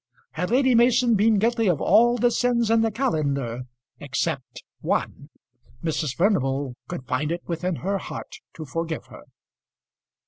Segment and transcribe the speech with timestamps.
[0.31, 3.65] Had Lady Mason been guilty of all the sins in the calendar
[3.99, 5.29] except one,
[5.83, 6.15] Mrs.
[6.15, 9.25] Furnival could find it within her heart to forgive her.